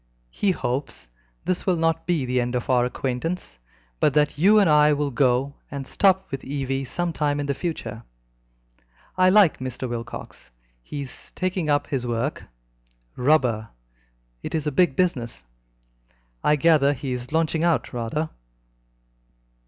He 0.31 0.49
hopes 0.49 1.05
that 1.05 1.11
this 1.45 1.67
will 1.67 1.75
not 1.75 2.07
be 2.07 2.25
the 2.25 2.41
end 2.41 2.55
of 2.55 2.71
our 2.71 2.85
acquaintance, 2.85 3.59
but 3.99 4.15
that 4.15 4.35
you 4.35 4.57
and 4.57 4.67
I 4.67 4.93
will 4.93 5.11
go 5.11 5.53
and 5.69 5.85
stop 5.85 6.25
with 6.31 6.43
Evie 6.43 6.85
some 6.85 7.13
time 7.13 7.39
in 7.39 7.45
the 7.45 7.53
future. 7.53 8.01
I 9.15 9.29
like 9.29 9.59
Mr. 9.59 9.87
Wilcox. 9.87 10.49
He 10.81 11.01
is 11.01 11.31
taking 11.33 11.69
up 11.69 11.85
his 11.85 12.07
work 12.07 12.45
rubber 13.15 13.69
it 14.41 14.55
is 14.55 14.65
a 14.65 14.71
big 14.71 14.95
business. 14.95 15.43
I 16.43 16.55
gather 16.55 16.93
he 16.93 17.13
is 17.13 17.31
launching 17.31 17.63
out 17.63 17.93
rather. 17.93 18.31